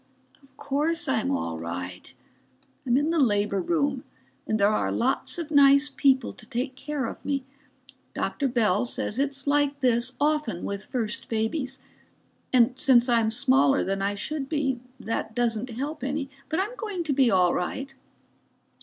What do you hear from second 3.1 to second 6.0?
the labor room and there are lots of nice